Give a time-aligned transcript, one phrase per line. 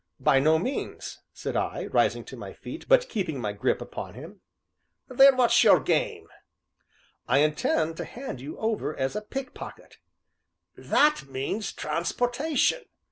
[0.19, 4.41] '""By no means," said I, rising to my feet, but keeping my grip upon him.
[5.07, 6.25] "Then what's your game?"
[7.27, 9.97] "I intend to hand you over as a pickpocket."
[10.75, 12.85] "That means 'Transportation'!"